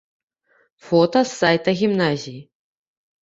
[0.85, 2.41] Фота з сайта гімназіі.